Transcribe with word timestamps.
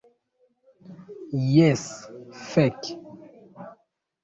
Jes, 1.57 1.85
fek. 2.55 2.81